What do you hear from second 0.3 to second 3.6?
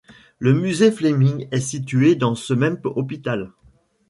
Le Musée Fleming est situé dans ce même hôpital.